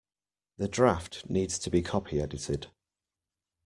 The 0.57 0.67
draft 0.67 1.29
needs 1.29 1.59
to 1.59 1.69
be 1.69 1.83
copy 1.83 2.19
edited 2.19 2.71